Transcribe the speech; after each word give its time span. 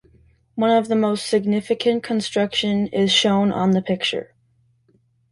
One 0.55 0.71
of 0.71 0.87
the 0.87 0.95
most 0.95 1.27
significant 1.29 2.01
construction 2.01 2.87
is 2.87 3.11
shown 3.11 3.51
on 3.51 3.69
the 3.69 3.83
picture. 3.83 4.33